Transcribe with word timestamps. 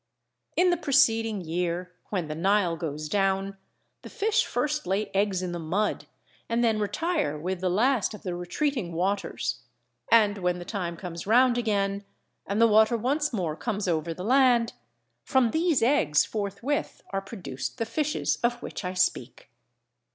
In 0.55 0.71
the 0.71 0.77
preceding 0.77 1.41
year, 1.41 1.93
when 2.09 2.27
the 2.27 2.33
Nile 2.33 2.75
goes 2.75 3.07
down, 3.07 3.55
the 4.01 4.09
fish 4.09 4.47
first 4.47 4.87
lay 4.87 5.11
eggs 5.13 5.43
in 5.43 5.51
the 5.51 5.59
mud 5.59 6.07
and 6.49 6.63
then 6.63 6.79
retire 6.79 7.37
with 7.37 7.61
the 7.61 7.69
last 7.69 8.15
of 8.15 8.23
the 8.23 8.33
retreating 8.33 8.93
waters; 8.93 9.61
and 10.11 10.39
when 10.39 10.57
the 10.57 10.65
time 10.65 10.97
comes 10.97 11.27
round 11.27 11.55
again, 11.55 12.03
and 12.47 12.59
the 12.59 12.65
water 12.67 12.97
once 12.97 13.31
more 13.31 13.55
comes 13.55 13.87
over 13.87 14.11
the 14.11 14.23
land, 14.23 14.73
from 15.23 15.51
these 15.51 15.83
eggs 15.83 16.25
forthwith 16.25 17.03
are 17.11 17.21
produced 17.21 17.77
the 17.77 17.85
fishes 17.85 18.37
of 18.43 18.59
which 18.63 18.83
I 18.83 18.95
speak. 18.95 19.51